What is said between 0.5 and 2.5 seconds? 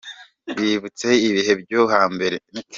Bibutse ibihe byo hambere